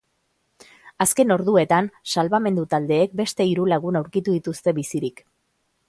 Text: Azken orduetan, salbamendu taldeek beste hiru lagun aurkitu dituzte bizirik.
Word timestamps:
Azken 1.05 1.33
orduetan, 1.35 1.91
salbamendu 2.13 2.65
taldeek 2.73 3.15
beste 3.21 3.49
hiru 3.53 3.71
lagun 3.75 4.01
aurkitu 4.01 4.39
dituzte 4.41 4.79
bizirik. 4.81 5.25